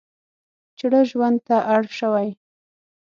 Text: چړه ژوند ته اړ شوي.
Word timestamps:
چړه 0.77 1.01
ژوند 1.09 1.37
ته 1.47 1.57
اړ 1.73 1.83
شوي. 1.99 2.29